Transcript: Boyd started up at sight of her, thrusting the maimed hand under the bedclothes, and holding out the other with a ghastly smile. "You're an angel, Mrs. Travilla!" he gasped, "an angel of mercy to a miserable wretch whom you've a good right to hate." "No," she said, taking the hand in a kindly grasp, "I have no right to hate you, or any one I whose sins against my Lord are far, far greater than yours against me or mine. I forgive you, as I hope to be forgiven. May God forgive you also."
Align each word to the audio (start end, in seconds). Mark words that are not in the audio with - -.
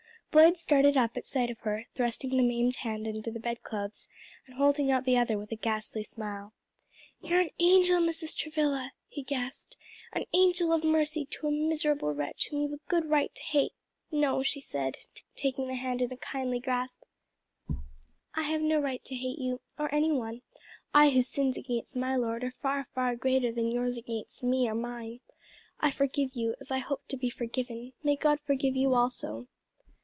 Boyd 0.33 0.55
started 0.55 0.95
up 0.95 1.17
at 1.17 1.25
sight 1.25 1.49
of 1.51 1.59
her, 1.59 1.87
thrusting 1.93 2.29
the 2.37 2.41
maimed 2.41 2.77
hand 2.77 3.05
under 3.05 3.29
the 3.29 3.37
bedclothes, 3.41 4.07
and 4.47 4.55
holding 4.55 4.89
out 4.89 5.03
the 5.03 5.17
other 5.17 5.37
with 5.37 5.51
a 5.51 5.57
ghastly 5.57 6.03
smile. 6.03 6.53
"You're 7.21 7.41
an 7.41 7.49
angel, 7.59 7.99
Mrs. 7.99 8.33
Travilla!" 8.33 8.93
he 9.09 9.23
gasped, 9.23 9.75
"an 10.13 10.23
angel 10.31 10.71
of 10.71 10.85
mercy 10.85 11.25
to 11.31 11.47
a 11.47 11.51
miserable 11.51 12.13
wretch 12.13 12.47
whom 12.47 12.61
you've 12.61 12.71
a 12.71 12.77
good 12.87 13.07
right 13.09 13.35
to 13.35 13.43
hate." 13.43 13.73
"No," 14.09 14.41
she 14.41 14.61
said, 14.61 14.95
taking 15.35 15.67
the 15.67 15.75
hand 15.75 16.01
in 16.01 16.13
a 16.13 16.15
kindly 16.15 16.61
grasp, 16.61 17.01
"I 18.33 18.43
have 18.43 18.61
no 18.61 18.79
right 18.79 19.03
to 19.03 19.15
hate 19.15 19.37
you, 19.37 19.59
or 19.77 19.93
any 19.93 20.13
one 20.13 20.43
I 20.93 21.09
whose 21.09 21.27
sins 21.27 21.57
against 21.57 21.97
my 21.97 22.15
Lord 22.15 22.45
are 22.45 22.55
far, 22.61 22.87
far 22.95 23.17
greater 23.17 23.51
than 23.51 23.69
yours 23.69 23.97
against 23.97 24.43
me 24.43 24.69
or 24.69 24.75
mine. 24.75 25.19
I 25.81 25.91
forgive 25.91 26.35
you, 26.37 26.55
as 26.61 26.71
I 26.71 26.77
hope 26.77 27.05
to 27.09 27.17
be 27.17 27.29
forgiven. 27.29 27.91
May 28.01 28.15
God 28.15 28.39
forgive 28.39 28.77
you 28.77 28.93
also." 28.93 29.47